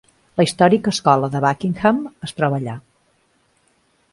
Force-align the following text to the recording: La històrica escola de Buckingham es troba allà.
La 0.39 0.43
històrica 0.45 0.93
escola 0.95 1.29
de 1.35 1.41
Buckingham 1.45 1.99
es 2.29 2.33
troba 2.39 2.61
allà. 2.63 2.79